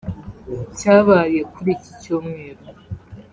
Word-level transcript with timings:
cyabaye 0.77 1.39
kuri 1.53 1.69
iki 1.75 1.91
cyumweru 2.01 2.63